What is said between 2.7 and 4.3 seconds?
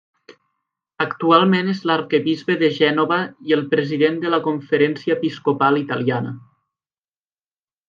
Gènova i el President